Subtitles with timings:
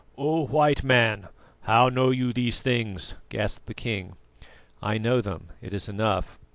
[0.17, 1.27] "O White Man,
[1.65, 4.15] how know you these things?" gasped the king.
[4.81, 6.39] "I know them, it is enough.